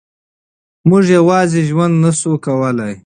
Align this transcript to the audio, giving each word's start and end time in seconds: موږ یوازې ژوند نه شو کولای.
موږ 0.89 1.03
یوازې 1.17 1.59
ژوند 1.69 1.93
نه 2.03 2.11
شو 2.19 2.33
کولای. 2.45 2.93